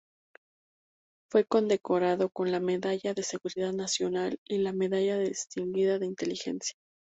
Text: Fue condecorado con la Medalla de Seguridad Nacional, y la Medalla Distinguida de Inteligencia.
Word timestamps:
Fue 1.31 1.45
condecorado 1.45 2.29
con 2.31 2.51
la 2.51 2.59
Medalla 2.59 3.13
de 3.13 3.21
Seguridad 3.21 3.71
Nacional, 3.71 4.39
y 4.47 4.57
la 4.57 4.73
Medalla 4.73 5.19
Distinguida 5.19 5.99
de 5.99 6.07
Inteligencia. 6.07 6.73